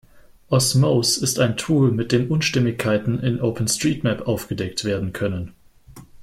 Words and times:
Osmose 0.51 1.21
ist 1.21 1.37
ein 1.37 1.57
Tool, 1.57 1.91
mit 1.91 2.11
dem 2.11 2.31
Unstimmigkeiten 2.31 3.19
in 3.19 3.39
OpenStreetMap 3.39 4.21
aufgedeckt 4.27 4.83
werden 4.83 5.13
können. 5.13 5.53